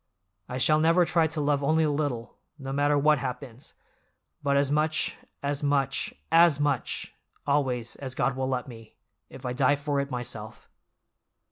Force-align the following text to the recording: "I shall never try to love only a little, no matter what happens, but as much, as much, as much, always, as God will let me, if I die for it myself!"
"I 0.49 0.57
shall 0.57 0.79
never 0.79 1.05
try 1.05 1.27
to 1.27 1.39
love 1.39 1.63
only 1.63 1.83
a 1.83 1.91
little, 1.91 2.39
no 2.57 2.73
matter 2.73 2.97
what 2.97 3.19
happens, 3.19 3.75
but 4.41 4.57
as 4.57 4.71
much, 4.71 5.15
as 5.43 5.61
much, 5.61 6.11
as 6.31 6.59
much, 6.59 7.13
always, 7.45 7.95
as 7.97 8.15
God 8.15 8.35
will 8.35 8.49
let 8.49 8.67
me, 8.67 8.95
if 9.29 9.45
I 9.45 9.53
die 9.53 9.75
for 9.75 9.99
it 9.99 10.09
myself!" 10.09 10.67